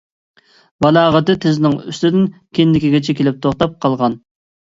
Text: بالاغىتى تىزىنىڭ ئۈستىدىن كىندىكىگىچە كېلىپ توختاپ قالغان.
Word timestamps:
بالاغىتى 0.85 1.35
تىزىنىڭ 1.43 1.75
ئۈستىدىن 1.91 2.25
كىندىكىگىچە 2.61 3.17
كېلىپ 3.21 3.39
توختاپ 3.47 3.79
قالغان. 3.87 4.19